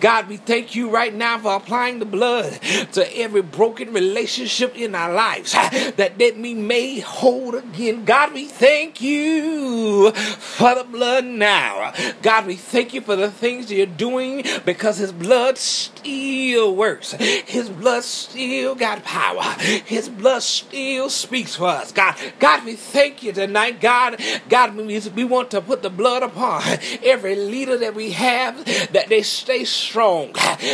God, 0.00 0.28
we 0.28 0.36
thank 0.36 0.74
you 0.74 0.90
right 0.90 1.14
now 1.14 1.38
for 1.38 1.54
applying 1.54 1.98
the 1.98 2.04
blood 2.04 2.52
to 2.92 3.16
every 3.16 3.42
broken 3.42 3.92
relationship 3.92 4.76
in 4.76 4.94
our 4.94 5.12
lives 5.12 5.52
that 5.52 6.18
that 6.18 6.36
we 6.36 6.54
may 6.54 7.00
hold 7.00 7.54
again. 7.54 8.04
God, 8.04 8.34
we 8.34 8.46
thank 8.46 9.00
you 9.00 10.10
for 10.12 10.74
the 10.74 10.84
blood 10.84 11.24
now. 11.24 11.92
God, 12.22 12.46
we 12.46 12.56
thank 12.56 12.94
you 12.94 13.00
for 13.00 13.16
the 13.16 13.30
things 13.30 13.70
you're 13.70 13.86
doing 13.86 14.44
because 14.64 14.98
his 14.98 15.12
blood 15.12 15.58
still 15.58 16.74
works. 16.74 17.12
His 17.12 17.68
blood 17.68 18.04
still 18.04 18.74
got 18.74 19.04
power. 19.04 19.42
His 19.84 20.08
blood 20.08 20.42
still 20.42 21.10
speaks 21.10 21.56
for 21.56 21.68
us. 21.68 21.92
God, 21.92 22.16
God, 22.38 22.64
we 22.64 22.74
thank 22.74 23.22
you 23.22 23.32
tonight. 23.32 23.80
God, 23.80 24.20
God, 24.48 24.76
we 24.76 25.24
want 25.24 25.50
to 25.52 25.60
put 25.60 25.82
the 25.82 25.90
blood 25.90 26.22
upon 26.22 26.62
every 27.02 27.36
leader 27.36 27.76
that 27.78 27.94
we 27.94 28.12
have, 28.12 28.64
that 28.92 29.08
they 29.08 29.22
stay 29.22 29.64
strong, 29.64 30.32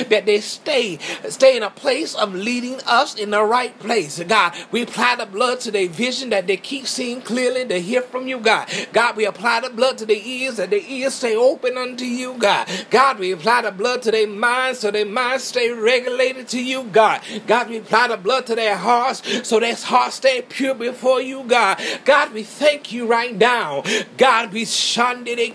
that 0.08 0.24
they 0.26 0.40
stay 0.40 0.98
stay 1.28 1.56
in 1.56 1.62
a 1.62 1.70
place 1.70 2.14
of 2.14 2.34
leading 2.34 2.80
us 2.86 3.14
in 3.14 3.30
the 3.30 3.42
right 3.42 3.78
place. 3.78 4.22
God, 4.22 4.54
we 4.70 4.82
apply 4.82 5.16
the 5.16 5.26
blood 5.26 5.60
to 5.60 5.70
their 5.70 5.88
vision 5.88 6.30
that 6.30 6.46
they 6.46 6.56
keep 6.56 6.86
seeing 6.86 7.20
clearly 7.20 7.66
to 7.66 7.80
hear 7.80 8.02
from 8.02 8.28
you, 8.28 8.38
God. 8.38 8.68
God, 8.92 9.16
we 9.16 9.26
apply 9.26 9.60
the 9.60 9.70
blood 9.70 9.98
to 9.98 10.06
their 10.06 10.16
ears 10.22 10.56
that 10.56 10.70
their 10.70 10.80
ears 10.86 11.14
stay 11.14 11.36
open 11.36 11.76
unto 11.76 12.04
you, 12.04 12.34
God. 12.34 12.68
God, 12.90 13.18
we 13.18 13.32
apply 13.32 13.62
the 13.62 13.70
blood 13.70 14.02
to 14.02 14.10
their 14.10 14.28
minds 14.28 14.80
so 14.80 14.90
their 14.90 15.06
minds 15.06 15.44
stay 15.44 15.70
regulated 15.70 16.48
to 16.48 16.62
you, 16.62 16.84
God. 16.84 17.20
God, 17.46 17.68
we 17.68 17.78
apply 17.78 18.08
the 18.08 18.16
blood 18.16 18.46
to 18.46 18.54
their 18.54 18.76
hearts 18.76 19.22
so 19.46 19.60
their 19.60 19.74
hearts 19.74 20.16
stay 20.16 20.42
pure 20.42 20.74
before 20.74 21.20
you, 21.20 21.44
God. 21.44 21.80
God, 22.04 22.32
we 22.32 22.42
thank 22.42 22.92
you 22.92 23.06
right 23.06 23.36
now. 23.36 23.82
God, 24.16 24.52
we 24.52 24.64
shandere 24.64 25.54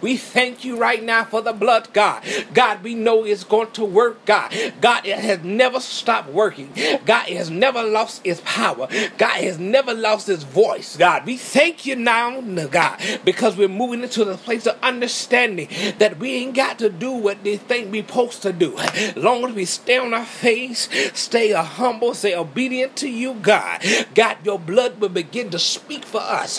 we 0.00 0.16
thank 0.16 0.64
you 0.64 0.76
right 0.76 1.02
now 1.02 1.24
for 1.24 1.40
the 1.42 1.52
blood, 1.52 1.92
God. 1.92 2.22
God, 2.54 2.82
we 2.82 2.94
know 2.94 3.24
it's 3.24 3.44
going 3.44 3.70
to 3.72 3.84
work, 3.84 4.24
God. 4.24 4.52
God, 4.80 5.06
it 5.06 5.18
has 5.18 5.42
never 5.44 5.80
stopped 5.80 6.30
working. 6.30 6.72
God, 7.04 7.28
has 7.28 7.50
never 7.50 7.82
lost 7.82 8.20
its 8.24 8.40
power. 8.44 8.88
God 9.18 9.42
has 9.42 9.58
never 9.58 9.94
lost 9.94 10.28
its 10.28 10.42
voice, 10.42 10.96
God. 10.96 11.26
We 11.26 11.36
thank 11.36 11.86
you 11.86 11.96
now, 11.96 12.40
God, 12.40 13.00
because 13.24 13.56
we're 13.56 13.68
moving 13.68 14.02
into 14.02 14.24
the 14.24 14.36
place 14.36 14.66
of 14.66 14.78
understanding 14.82 15.68
that 15.98 16.18
we 16.18 16.34
ain't 16.34 16.54
got 16.54 16.78
to 16.78 16.88
do 16.90 17.12
what 17.12 17.42
they 17.44 17.56
think 17.56 17.90
we're 17.90 18.02
supposed 18.02 18.42
to 18.42 18.52
do. 18.52 18.76
Long 19.16 19.44
as 19.44 19.54
we 19.54 19.64
stay 19.64 19.98
on 19.98 20.14
our 20.14 20.24
face, 20.24 20.88
stay 21.14 21.52
humble, 21.52 22.14
stay 22.14 22.34
obedient 22.34 22.96
to 22.96 23.08
you, 23.08 23.34
God. 23.34 23.82
God, 24.14 24.38
your 24.44 24.58
blood 24.58 25.00
will 25.00 25.08
begin 25.08 25.50
to 25.50 25.58
speak 25.58 26.04
for 26.04 26.20
us. 26.20 26.58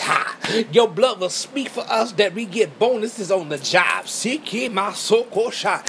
Your 0.82 0.90
blood 0.90 1.20
will 1.20 1.30
speak 1.30 1.68
for 1.68 1.84
us 1.88 2.10
that 2.14 2.34
we 2.34 2.44
get 2.44 2.76
bonuses 2.76 3.30
on 3.30 3.50
the 3.50 3.58
job. 3.58 4.06
Siki 4.06 4.68
masoko 4.68 5.52
sha. 5.52 5.80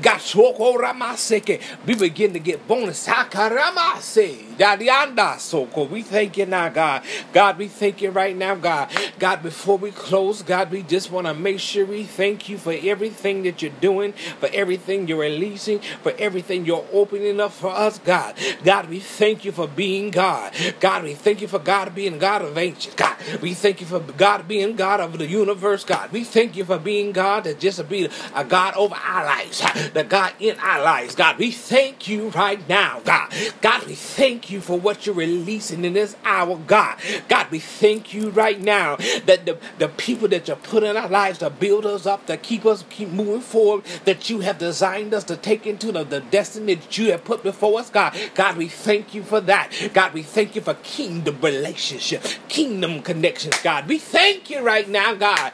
Got 0.00 0.20
soko 0.20 0.78
ramaseke. 0.78 1.60
We 1.84 1.96
begin 1.96 2.32
to 2.32 2.38
get 2.38 2.68
bonus. 2.68 3.08
Hakaramase. 3.08 4.56
Dadianda 4.56 5.40
soko. 5.40 5.82
We 5.84 6.02
thank 6.02 6.36
you 6.36 6.46
now, 6.46 6.68
God. 6.68 7.02
God, 7.32 7.58
we 7.58 7.66
thank 7.66 8.00
you 8.00 8.10
right 8.10 8.36
now, 8.36 8.54
God. 8.54 8.88
God, 9.18 9.42
before 9.42 9.78
we 9.78 9.90
close, 9.90 10.42
God, 10.42 10.70
we 10.70 10.84
just 10.84 11.10
want 11.10 11.26
to 11.26 11.34
make 11.34 11.58
sure 11.58 11.84
we 11.84 12.04
thank 12.04 12.48
you 12.48 12.56
for 12.56 12.72
everything 12.72 13.42
that 13.42 13.60
you're 13.62 13.72
doing, 13.80 14.12
for 14.12 14.48
everything 14.52 15.08
you're 15.08 15.18
releasing, 15.18 15.80
for 16.04 16.12
everything 16.20 16.64
you're 16.64 16.86
opening 16.92 17.40
up 17.40 17.52
for 17.52 17.70
us, 17.70 17.98
God. 17.98 18.36
God, 18.62 18.88
we 18.88 19.00
thank 19.00 19.44
you 19.44 19.50
for 19.50 19.66
being 19.66 20.12
God. 20.12 20.52
God, 20.78 21.02
we 21.02 21.14
thank 21.14 21.40
you 21.40 21.48
for 21.48 21.58
God 21.58 21.94
being 21.96 22.18
God 22.18 22.42
of 22.42 22.56
ancients. 22.56 22.94
God, 22.94 23.16
we 23.42 23.54
thank 23.54 23.80
you 23.80 23.86
for 23.86 24.00
God 24.00 24.35
being 24.42 24.76
God 24.76 25.00
of 25.00 25.18
the 25.18 25.26
universe, 25.26 25.84
God. 25.84 26.12
We 26.12 26.24
thank 26.24 26.56
you 26.56 26.64
for 26.64 26.78
being 26.78 27.12
God 27.12 27.44
that 27.44 27.60
just 27.60 27.88
be 27.88 28.08
a 28.34 28.44
God 28.44 28.74
over 28.74 28.94
our 28.94 29.24
lives, 29.24 29.62
the 29.92 30.04
God 30.04 30.32
in 30.40 30.58
our 30.58 30.82
lives, 30.82 31.14
God. 31.14 31.38
We 31.38 31.50
thank 31.50 32.08
you 32.08 32.28
right 32.30 32.66
now, 32.68 33.00
God. 33.04 33.32
God, 33.60 33.86
we 33.86 33.94
thank 33.94 34.50
you 34.50 34.60
for 34.60 34.78
what 34.78 35.06
you're 35.06 35.14
releasing 35.14 35.84
in 35.84 35.94
this 35.94 36.16
hour, 36.24 36.56
God. 36.66 36.98
God, 37.28 37.50
we 37.50 37.58
thank 37.58 38.14
you 38.14 38.30
right 38.30 38.60
now 38.60 38.96
that 39.24 39.46
the, 39.46 39.58
the 39.78 39.88
people 39.88 40.28
that 40.28 40.48
you 40.48 40.54
put 40.56 40.82
in 40.82 40.96
our 40.96 41.08
lives 41.08 41.38
to 41.38 41.50
build 41.50 41.86
us 41.86 42.06
up, 42.06 42.26
to 42.26 42.36
keep 42.36 42.64
us 42.66 42.84
keep 42.90 43.08
moving 43.08 43.40
forward, 43.40 43.84
that 44.04 44.28
you 44.30 44.40
have 44.40 44.58
designed 44.58 45.14
us 45.14 45.24
to 45.24 45.36
take 45.36 45.66
into 45.66 45.92
the, 45.92 46.04
the 46.04 46.20
destiny 46.20 46.74
that 46.74 46.98
you 46.98 47.10
have 47.12 47.24
put 47.24 47.42
before 47.42 47.80
us, 47.80 47.90
God. 47.90 48.16
God, 48.34 48.56
we 48.56 48.68
thank 48.68 49.14
you 49.14 49.22
for 49.22 49.40
that. 49.42 49.70
God, 49.92 50.12
we 50.12 50.22
thank 50.22 50.54
you 50.54 50.60
for 50.60 50.74
kingdom 50.74 51.38
relationship, 51.40 52.24
kingdom 52.48 53.02
connections, 53.02 53.60
God. 53.62 53.88
We 53.88 53.98
thank 54.16 54.48
you 54.48 54.62
right 54.62 54.88
now, 54.88 55.12
God. 55.14 55.52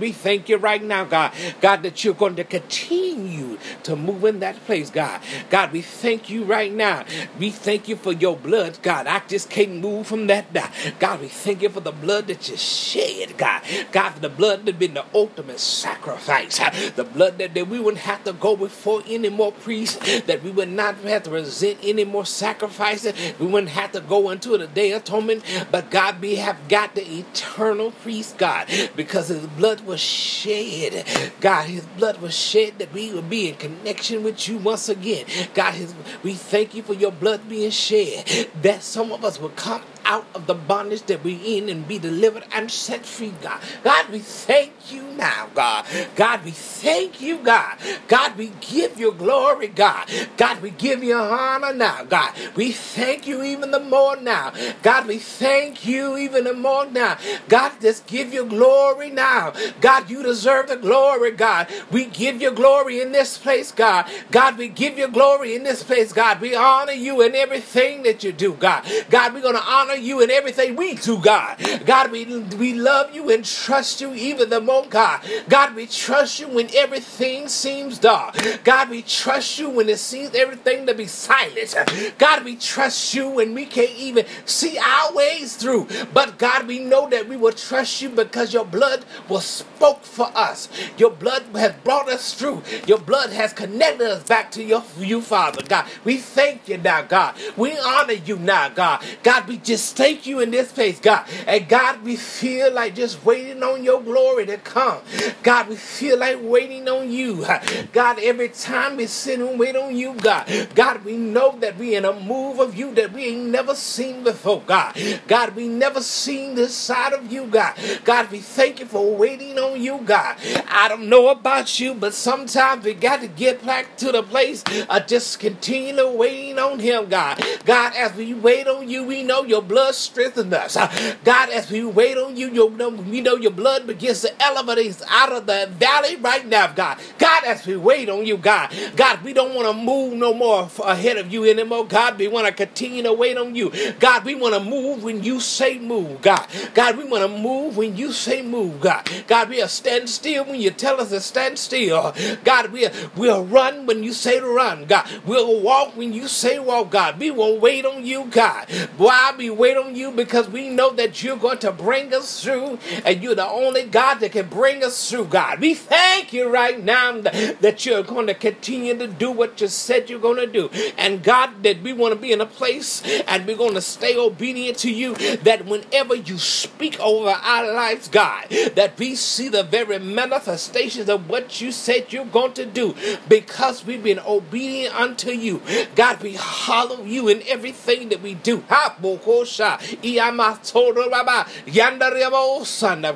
We 0.00 0.12
thank 0.12 0.48
you 0.48 0.56
right 0.56 0.82
now, 0.82 1.04
God. 1.04 1.32
God, 1.60 1.82
that 1.82 2.04
you're 2.04 2.14
going 2.14 2.36
to 2.36 2.44
continue 2.44 3.58
to 3.84 3.96
move 3.96 4.24
in 4.24 4.40
that 4.40 4.56
place, 4.66 4.90
God. 4.90 5.20
God, 5.48 5.72
we 5.72 5.82
thank 5.82 6.30
you 6.30 6.44
right 6.44 6.72
now. 6.72 7.04
We 7.38 7.50
thank 7.50 7.88
you 7.88 7.96
for 7.96 8.12
your 8.12 8.36
blood, 8.36 8.78
God. 8.82 9.06
I 9.06 9.20
just 9.28 9.50
can't 9.50 9.76
move 9.76 10.06
from 10.06 10.26
that. 10.28 10.52
God, 10.52 10.70
God 10.98 11.20
we 11.20 11.28
thank 11.28 11.62
you 11.62 11.68
for 11.68 11.80
the 11.80 11.92
blood 11.92 12.26
that 12.28 12.48
you 12.48 12.56
shed, 12.56 13.36
God. 13.36 13.62
God, 13.92 14.10
for 14.10 14.20
the 14.20 14.28
blood 14.28 14.66
that 14.66 14.78
been 14.78 14.94
the 14.94 15.04
ultimate 15.14 15.60
sacrifice. 15.60 16.58
The 16.96 17.04
blood 17.04 17.38
that, 17.38 17.54
that 17.54 17.68
we 17.68 17.78
wouldn't 17.78 18.02
have 18.02 18.24
to 18.24 18.32
go 18.32 18.56
before 18.56 19.02
any 19.06 19.28
more 19.28 19.52
priests, 19.52 20.22
that 20.22 20.42
we 20.42 20.50
would 20.50 20.70
not 20.70 20.96
have 20.96 21.24
to 21.24 21.30
resent 21.30 21.78
any 21.82 22.04
more 22.04 22.26
sacrifices. 22.26 23.14
We 23.38 23.46
wouldn't 23.46 23.72
have 23.72 23.92
to 23.92 24.00
go 24.00 24.30
into 24.30 24.56
the 24.56 24.66
day 24.66 24.92
atonement. 24.92 25.44
But 25.70 25.90
God, 25.90 26.20
we 26.30 26.36
have 26.36 26.68
got 26.68 26.94
the 26.94 27.02
eternal 27.02 27.90
priest, 27.90 28.38
God, 28.38 28.68
because 28.94 29.26
his 29.26 29.44
blood 29.48 29.80
was 29.80 29.98
shed. 29.98 31.04
God, 31.40 31.66
his 31.66 31.84
blood 31.98 32.20
was 32.20 32.32
shed 32.38 32.78
that 32.78 32.92
we 32.92 33.12
would 33.12 33.28
be 33.28 33.48
in 33.48 33.56
connection 33.56 34.22
with 34.22 34.48
you 34.48 34.58
once 34.58 34.88
again. 34.88 35.26
God, 35.54 35.74
his, 35.74 35.92
we 36.22 36.34
thank 36.34 36.72
you 36.72 36.84
for 36.84 36.94
your 36.94 37.10
blood 37.10 37.48
being 37.48 37.72
shed, 37.72 38.48
that 38.62 38.84
some 38.84 39.10
of 39.10 39.24
us 39.24 39.40
will 39.40 39.48
come 39.48 39.82
out 40.04 40.26
of 40.34 40.46
the 40.46 40.54
bondage 40.54 41.02
that 41.04 41.24
we're 41.24 41.40
in 41.44 41.68
and 41.68 41.86
be 41.86 41.98
delivered 41.98 42.44
and 42.52 42.70
set 42.70 43.04
free, 43.06 43.32
God. 43.42 43.60
God, 43.82 44.08
we 44.10 44.20
thank 44.20 44.92
you 44.92 45.02
now, 45.02 45.48
God. 45.54 45.86
God, 46.16 46.44
we 46.44 46.50
thank 46.50 47.20
you, 47.20 47.38
God. 47.38 47.76
God, 48.08 48.36
we 48.36 48.52
give 48.60 48.98
you 48.98 49.12
glory, 49.12 49.68
God. 49.68 50.08
God, 50.36 50.62
we 50.62 50.70
give 50.70 51.02
you 51.02 51.16
honor 51.16 51.72
now, 51.72 52.04
God. 52.04 52.32
We 52.56 52.72
thank 52.72 53.26
you 53.26 53.42
even 53.42 53.70
the 53.70 53.80
more 53.80 54.16
now. 54.16 54.52
God, 54.82 55.06
we 55.06 55.18
thank 55.18 55.86
you 55.86 56.16
even 56.16 56.44
the 56.44 56.54
more 56.54 56.86
now. 56.86 57.18
God, 57.48 57.72
just 57.80 58.06
give 58.06 58.32
you 58.32 58.44
glory 58.46 59.10
now. 59.10 59.52
God, 59.80 60.10
you 60.10 60.22
deserve 60.22 60.68
the 60.68 60.76
glory, 60.76 61.32
God. 61.32 61.68
We 61.90 62.06
give 62.06 62.40
you 62.40 62.50
glory 62.50 63.00
in 63.00 63.12
this 63.12 63.38
place, 63.38 63.72
God. 63.72 64.06
God, 64.30 64.58
we 64.58 64.68
give 64.68 64.98
you 64.98 65.08
glory 65.08 65.54
in 65.54 65.62
this 65.62 65.82
place, 65.82 66.12
God. 66.12 66.40
We 66.40 66.54
honor 66.54 66.92
you 66.92 67.20
in 67.22 67.34
everything 67.34 68.02
that 68.04 68.24
you 68.24 68.32
do, 68.32 68.54
God. 68.54 68.84
God, 69.10 69.34
we're 69.34 69.42
going 69.42 69.56
to 69.56 69.62
honor 69.62 69.89
you 69.94 70.20
in 70.20 70.30
everything 70.30 70.76
we 70.76 70.94
do, 70.94 71.18
God. 71.18 71.56
God, 71.86 72.10
we, 72.10 72.24
we 72.24 72.74
love 72.74 73.14
you 73.14 73.30
and 73.30 73.44
trust 73.44 74.00
you 74.00 74.14
even 74.14 74.50
the 74.50 74.60
more, 74.60 74.86
God. 74.86 75.20
God, 75.48 75.74
we 75.74 75.86
trust 75.86 76.40
you 76.40 76.48
when 76.48 76.68
everything 76.74 77.48
seems 77.48 77.98
dark. 77.98 78.36
God, 78.64 78.90
we 78.90 79.02
trust 79.02 79.58
you 79.58 79.70
when 79.70 79.88
it 79.88 79.98
seems 79.98 80.34
everything 80.34 80.86
to 80.86 80.94
be 80.94 81.06
silent. 81.06 81.74
God, 82.18 82.44
we 82.44 82.56
trust 82.56 83.14
you 83.14 83.28
when 83.28 83.54
we 83.54 83.66
can't 83.66 83.90
even 83.90 84.26
see 84.44 84.78
our 84.78 85.12
ways 85.14 85.56
through. 85.56 85.88
But 86.12 86.38
God, 86.38 86.66
we 86.66 86.78
know 86.78 87.08
that 87.10 87.28
we 87.28 87.36
will 87.36 87.52
trust 87.52 88.02
you 88.02 88.10
because 88.10 88.52
your 88.52 88.64
blood 88.64 89.04
was 89.28 89.44
spoke 89.44 90.02
for 90.04 90.30
us. 90.34 90.68
Your 90.98 91.10
blood 91.10 91.44
has 91.54 91.72
brought 91.84 92.08
us 92.08 92.34
through. 92.34 92.62
Your 92.86 92.98
blood 92.98 93.30
has 93.30 93.52
connected 93.52 94.10
us 94.10 94.22
back 94.24 94.50
to 94.52 94.62
your 94.62 94.82
you, 94.98 95.20
Father. 95.20 95.62
God, 95.62 95.86
we 96.04 96.16
thank 96.18 96.68
you 96.68 96.78
now, 96.78 97.02
God. 97.02 97.34
We 97.56 97.76
honor 97.78 98.14
you 98.14 98.36
now, 98.36 98.68
God. 98.68 99.02
God, 99.22 99.46
we 99.48 99.58
just 99.58 99.79
thank 99.88 100.26
you 100.26 100.40
in 100.40 100.50
this 100.50 100.72
place, 100.72 101.00
God. 101.00 101.26
And 101.46 101.68
God, 101.68 102.02
we 102.02 102.16
feel 102.16 102.72
like 102.72 102.94
just 102.94 103.24
waiting 103.24 103.62
on 103.62 103.84
your 103.84 104.02
glory 104.02 104.46
to 104.46 104.58
come. 104.58 105.00
God, 105.42 105.68
we 105.68 105.76
feel 105.76 106.18
like 106.18 106.38
waiting 106.40 106.88
on 106.88 107.10
you. 107.10 107.46
God, 107.92 108.18
every 108.20 108.48
time 108.48 108.96
we 108.96 109.06
sit 109.06 109.40
and 109.40 109.58
wait 109.58 109.76
on 109.76 109.96
you, 109.96 110.14
God. 110.14 110.68
God, 110.74 111.04
we 111.04 111.16
know 111.16 111.56
that 111.60 111.76
we 111.76 111.94
in 111.94 112.04
a 112.04 112.12
move 112.12 112.60
of 112.60 112.76
you 112.76 112.94
that 112.94 113.12
we 113.12 113.24
ain't 113.26 113.46
never 113.50 113.74
seen 113.74 114.24
before, 114.24 114.62
God. 114.66 114.96
God, 115.26 115.56
we 115.56 115.68
never 115.68 116.00
seen 116.00 116.54
this 116.54 116.74
side 116.74 117.12
of 117.12 117.32
you, 117.32 117.46
God. 117.46 117.74
God, 118.04 118.30
we 118.30 118.38
thank 118.40 118.80
you 118.80 118.86
for 118.86 119.14
waiting 119.14 119.58
on 119.58 119.80
you, 119.80 119.98
God. 120.04 120.36
I 120.68 120.88
don't 120.88 121.08
know 121.08 121.28
about 121.28 121.80
you, 121.80 121.94
but 121.94 122.14
sometimes 122.14 122.84
we 122.84 122.94
got 122.94 123.20
to 123.20 123.28
get 123.28 123.64
back 123.64 123.96
to 123.98 124.12
the 124.12 124.22
place 124.22 124.62
of 124.88 125.06
just 125.06 125.40
continue 125.40 126.08
waiting 126.10 126.58
on 126.58 126.78
him, 126.78 127.08
God. 127.08 127.42
God, 127.64 127.94
as 127.96 128.14
we 128.14 128.34
wait 128.34 128.66
on 128.66 128.88
you, 128.88 129.04
we 129.04 129.22
know 129.22 129.42
your 129.42 129.62
blood 129.70 129.94
strengthens 129.94 130.52
us. 130.52 130.76
Uh, 130.76 131.14
God, 131.24 131.48
as 131.50 131.70
we 131.70 131.84
wait 131.84 132.18
on 132.18 132.36
you, 132.36 132.48
you 132.50 132.70
know, 132.70 132.88
we 132.88 133.20
know 133.20 133.36
your 133.36 133.52
blood 133.52 133.86
begins 133.86 134.22
to 134.22 134.42
elevate 134.42 134.90
us 134.90 135.02
out 135.08 135.32
of 135.32 135.46
the 135.46 135.68
valley 135.78 136.16
right 136.16 136.44
now, 136.44 136.66
God. 136.72 136.98
God, 137.18 137.44
as 137.44 137.64
we 137.64 137.76
wait 137.76 138.08
on 138.08 138.26
you, 138.26 138.36
God. 138.36 138.74
God, 138.96 139.22
we 139.22 139.32
don't 139.32 139.54
want 139.54 139.68
to 139.68 139.72
move 139.72 140.14
no 140.14 140.34
more 140.34 140.68
ahead 140.84 141.18
of 141.18 141.32
you 141.32 141.44
anymore, 141.44 141.86
God. 141.86 142.18
We 142.18 142.26
want 142.26 142.48
to 142.48 142.52
continue 142.52 143.04
to 143.04 143.12
wait 143.12 143.36
on 143.38 143.54
you. 143.54 143.70
God, 144.00 144.24
we 144.24 144.34
want 144.34 144.54
to 144.54 144.60
move 144.60 145.04
when 145.04 145.22
you 145.22 145.38
say 145.38 145.78
move, 145.78 146.20
God. 146.20 146.44
God, 146.74 146.96
we 146.96 147.04
want 147.04 147.22
to 147.22 147.38
move 147.38 147.76
when 147.76 147.96
you 147.96 148.10
say 148.10 148.42
move, 148.42 148.80
God. 148.80 149.08
God, 149.28 149.50
we'll 149.50 149.68
stand 149.68 150.10
still 150.10 150.44
when 150.46 150.60
you 150.60 150.70
tell 150.70 151.00
us 151.00 151.10
to 151.10 151.20
stand 151.20 151.58
still. 151.58 152.12
God, 152.42 152.72
we'll, 152.72 152.90
we'll 153.16 153.44
run 153.44 153.86
when 153.86 154.02
you 154.02 154.12
say 154.12 154.40
to 154.40 154.46
run, 154.46 154.86
God. 154.86 155.08
We'll 155.24 155.60
walk 155.60 155.96
when 155.96 156.12
you 156.12 156.26
say 156.26 156.58
walk, 156.58 156.90
God. 156.90 157.20
We 157.20 157.30
will 157.30 157.58
wait 157.60 157.86
on 157.86 158.04
you, 158.04 158.24
God. 158.24 158.68
Why 158.96 159.32
we 159.36 159.50
wait 159.60 159.76
on 159.76 159.94
you? 159.94 160.10
Because 160.10 160.48
we 160.48 160.70
know 160.70 160.90
that 160.94 161.22
you're 161.22 161.36
going 161.36 161.58
to 161.58 161.70
bring 161.70 162.12
us 162.14 162.42
through, 162.42 162.78
and 163.04 163.22
you're 163.22 163.34
the 163.34 163.46
only 163.46 163.84
God 163.84 164.16
that 164.16 164.32
can 164.32 164.48
bring 164.48 164.82
us 164.82 165.10
through, 165.10 165.26
God. 165.26 165.60
We 165.60 165.74
thank 165.74 166.32
you 166.32 166.48
right 166.48 166.82
now 166.82 167.20
that 167.20 167.84
you're 167.84 168.02
going 168.02 168.26
to 168.26 168.34
continue 168.34 168.96
to 168.96 169.06
do 169.06 169.30
what 169.30 169.60
you 169.60 169.68
said 169.68 170.08
you're 170.08 170.18
going 170.18 170.36
to 170.36 170.46
do. 170.46 170.70
And 170.96 171.22
God, 171.22 171.62
that 171.62 171.82
we 171.82 171.92
want 171.92 172.14
to 172.14 172.20
be 172.20 172.32
in 172.32 172.40
a 172.40 172.46
place 172.46 173.02
and 173.28 173.46
we're 173.46 173.56
going 173.56 173.74
to 173.74 173.82
stay 173.82 174.16
obedient 174.16 174.78
to 174.78 174.90
you, 174.90 175.14
that 175.36 175.66
whenever 175.66 176.14
you 176.14 176.38
speak 176.38 176.98
over 177.00 177.28
our 177.28 177.72
lives, 177.72 178.08
God, 178.08 178.48
that 178.74 178.98
we 178.98 179.14
see 179.14 179.48
the 179.48 179.62
very 179.62 179.98
manifestations 179.98 181.08
of 181.08 181.28
what 181.28 181.60
you 181.60 181.70
said 181.70 182.12
you're 182.12 182.24
going 182.24 182.54
to 182.54 182.64
do 182.64 182.94
because 183.28 183.84
we've 183.84 184.02
been 184.02 184.20
obedient 184.20 184.94
unto 184.94 185.30
you. 185.30 185.60
God, 185.94 186.22
we 186.22 186.36
follow 186.36 187.04
you 187.04 187.28
in 187.28 187.42
everything 187.46 188.08
that 188.08 188.22
we 188.22 188.34
do. 188.34 188.64
Ha, 188.68 188.96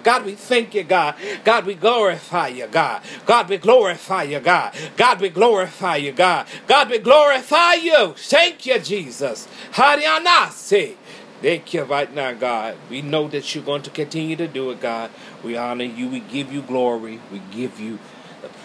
God, 0.03 0.25
we 0.25 0.35
thank 0.35 0.75
you, 0.75 0.85
God. 0.85 1.15
God, 1.45 1.67
we 1.67 1.75
glorify 1.75 2.49
you, 2.49 2.67
God. 2.67 3.03
God, 3.27 3.49
we 3.49 3.59
glorify 3.59 4.23
you, 4.25 4.41
God. 4.41 4.75
God, 4.97 5.21
we 5.21 5.29
glorify 5.29 5.97
you, 5.97 6.13
God. 6.13 6.47
God, 6.67 6.91
we 6.91 6.99
glorify 6.99 7.75
you. 7.75 8.15
Thank 8.17 8.67
you, 8.67 8.79
Jesus. 8.79 9.49
Harianase. 9.73 10.97
Thank 11.43 11.75
you 11.75 11.83
right 11.83 12.13
now, 12.15 12.33
God. 12.33 12.77
We 12.89 13.03
know 13.03 13.29
that 13.29 13.55
you're 13.55 13.65
going 13.65 13.83
to 13.83 13.91
continue 13.91 14.35
to 14.37 14.49
do 14.49 14.71
it, 14.71 14.81
God. 14.81 15.11
We 15.43 15.59
honor 15.59 15.85
you. 15.85 16.09
We 16.09 16.21
give 16.21 16.51
you 16.51 16.63
glory. 16.63 17.21
We 17.31 17.43
give 17.51 17.79
you 17.79 17.99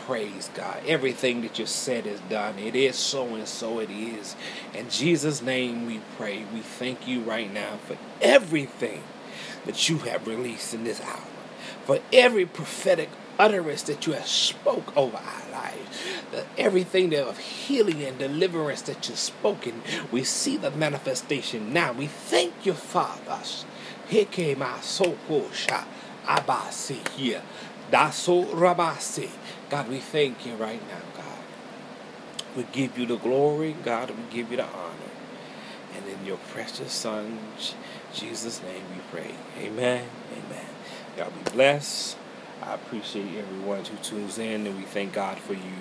praise, 0.09 0.49
God. 0.55 0.81
Everything 0.87 1.43
that 1.43 1.59
you 1.59 1.67
said 1.67 2.07
is 2.07 2.19
done. 2.21 2.57
It 2.57 2.75
is 2.75 2.95
so 2.95 3.35
and 3.35 3.47
so 3.47 3.77
it 3.77 3.91
is. 3.91 4.35
In 4.73 4.89
Jesus' 4.89 5.39
name 5.39 5.85
we 5.85 6.01
pray. 6.17 6.45
We 6.51 6.61
thank 6.61 7.07
you 7.07 7.21
right 7.21 7.53
now 7.53 7.77
for 7.85 7.95
everything 8.19 9.03
that 9.67 9.87
you 9.87 9.99
have 9.99 10.25
released 10.25 10.73
in 10.73 10.83
this 10.83 10.99
hour. 11.01 11.27
For 11.85 11.99
every 12.11 12.47
prophetic 12.47 13.09
utterance 13.37 13.83
that 13.83 14.07
you 14.07 14.13
have 14.13 14.25
spoke 14.25 14.97
over 14.97 15.15
our 15.17 15.51
lives, 15.51 15.99
the, 16.31 16.43
everything 16.57 17.11
that 17.11 17.27
of 17.27 17.37
healing 17.37 18.01
and 18.01 18.17
deliverance 18.17 18.81
that 18.83 19.07
you've 19.07 19.19
spoken, 19.19 19.83
we 20.11 20.23
see 20.23 20.57
the 20.57 20.71
manifestation 20.71 21.71
now. 21.71 21.91
We 21.93 22.07
thank 22.07 22.65
you, 22.65 22.73
Father. 22.73 23.43
Heke 24.09 24.57
ma 24.57 24.79
so 24.79 25.15
sha 25.53 25.83
abasi 26.25 27.07
here. 27.09 27.43
Daso 27.91 28.45
rabasi. 28.53 29.29
God, 29.69 29.87
we 29.87 29.99
thank 29.99 30.47
you 30.47 30.55
right 30.55 30.81
now, 30.87 31.01
God. 31.15 31.37
We 32.57 32.63
give 32.71 32.97
you 32.97 33.05
the 33.05 33.17
glory, 33.17 33.75
God, 33.85 34.09
we 34.09 34.23
give 34.31 34.49
you 34.49 34.57
the 34.57 34.65
honor. 34.65 34.95
And 35.95 36.07
in 36.07 36.25
your 36.25 36.37
precious 36.37 36.91
Son, 36.91 37.37
Jesus' 38.13 38.63
name 38.63 38.83
we 38.95 39.01
pray. 39.11 39.35
Amen. 39.59 40.07
Amen. 40.31 40.65
God 41.15 41.31
be 41.43 41.51
blessed. 41.51 42.17
I 42.63 42.73
appreciate 42.73 43.27
everyone 43.37 43.85
who 43.85 43.97
tunes 43.97 44.39
in, 44.39 44.65
and 44.65 44.75
we 44.75 44.83
thank 44.85 45.13
God 45.13 45.37
for 45.37 45.53
you 45.53 45.77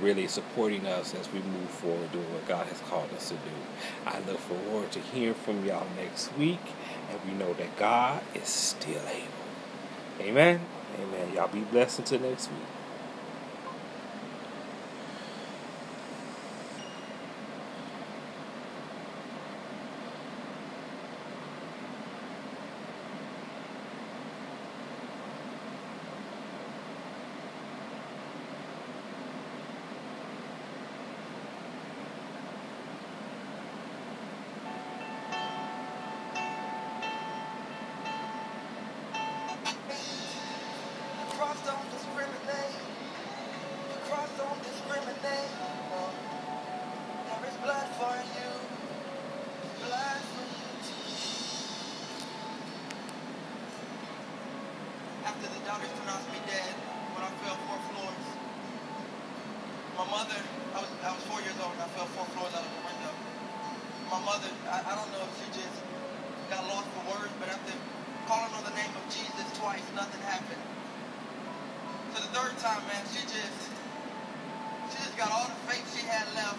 really 0.00 0.26
supporting 0.26 0.86
us 0.86 1.14
as 1.14 1.30
we 1.32 1.40
move 1.40 1.70
forward 1.70 2.12
doing 2.12 2.32
what 2.34 2.46
God 2.46 2.66
has 2.66 2.80
called 2.80 3.10
us 3.16 3.28
to 3.28 3.34
do. 3.34 3.40
I 4.06 4.18
look 4.20 4.38
forward 4.38 4.92
to 4.92 4.98
hearing 5.00 5.34
from 5.34 5.64
y'all 5.64 5.86
next 5.96 6.36
week, 6.36 6.60
and 7.10 7.18
we 7.26 7.32
know 7.32 7.54
that 7.54 7.76
God 7.78 8.22
is 8.34 8.48
still 8.48 9.02
able. 9.08 10.20
Amen. 10.20 10.60
Amen. 11.00 11.34
Y'all 11.34 11.48
be 11.48 11.60
blessed 11.60 12.00
until 12.00 12.20
next 12.20 12.48
week. 12.50 12.79
Doctors 55.70 55.94
pronounced 56.02 56.26
me 56.34 56.42
dead 56.50 56.74
when 57.14 57.22
I 57.22 57.30
fell 57.46 57.54
four 57.62 57.78
floors, 57.94 58.26
my 59.94 60.02
mother, 60.10 60.40
I 60.74 60.82
was, 60.82 60.90
I 60.98 61.14
was 61.14 61.22
four 61.30 61.38
years 61.46 61.54
old 61.62 61.70
and 61.78 61.86
I 61.86 61.90
fell 61.94 62.10
four 62.10 62.26
floors 62.34 62.50
out 62.58 62.66
of 62.66 62.74
the 62.74 62.84
window. 62.90 63.14
My 64.10 64.18
mother, 64.26 64.50
I, 64.66 64.82
I 64.82 64.92
don't 64.98 65.06
know 65.14 65.22
if 65.22 65.30
she 65.38 65.46
just 65.54 65.78
got 66.50 66.66
lost 66.66 66.90
for 66.90 67.14
words, 67.14 67.30
but 67.38 67.54
after 67.54 67.70
calling 68.26 68.50
on 68.58 68.66
the 68.66 68.74
name 68.74 68.90
of 68.98 69.06
Jesus 69.14 69.46
twice, 69.62 69.86
nothing 69.94 70.18
happened. 70.26 70.58
So 72.10 72.18
the 72.18 72.34
third 72.34 72.58
time, 72.58 72.82
man, 72.90 73.06
she 73.06 73.22
just, 73.30 73.70
she 74.90 74.98
just 75.06 75.14
got 75.14 75.30
all 75.30 75.54
the 75.54 75.60
faith 75.70 75.86
she 75.94 76.02
had 76.02 76.26
left. 76.34 76.58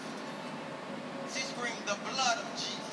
She 1.36 1.44
screamed 1.52 1.84
the 1.84 2.00
blood 2.08 2.40
of 2.40 2.48
Jesus. 2.56 2.91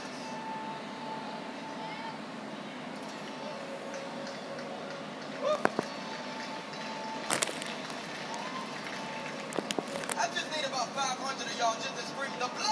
Y'all 11.60 11.74
just 11.74 11.94
to 11.98 12.06
scream 12.06 12.32
the 12.40 12.48
blood. 12.56 12.70